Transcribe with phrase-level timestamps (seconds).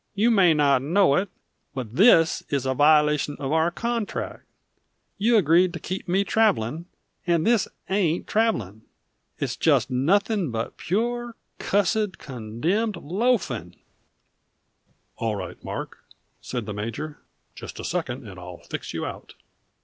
[0.15, 1.29] "You may not know it,
[1.75, 4.45] but this is a violation of our contract.
[5.19, 6.87] You agreed to keep me traveling,
[7.27, 8.81] and this ain't traveling:
[9.37, 13.75] it's just nothing but pure, cussed condemned loafing!"
[15.17, 15.99] "All right, Mark,"
[16.41, 17.19] said the major.
[17.53, 19.35] "Just a second and I'll fix you out."